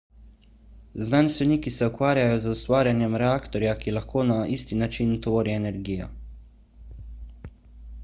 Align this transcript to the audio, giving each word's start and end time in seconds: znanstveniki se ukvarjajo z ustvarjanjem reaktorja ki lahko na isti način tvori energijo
znanstveniki 1.09 1.73
se 1.75 1.89
ukvarjajo 1.91 2.39
z 2.39 2.49
ustvarjanjem 2.57 3.19
reaktorja 3.25 3.77
ki 3.85 3.95
lahko 3.99 4.27
na 4.33 4.41
isti 4.59 4.83
način 4.83 5.15
tvori 5.27 5.57
energijo 5.63 6.13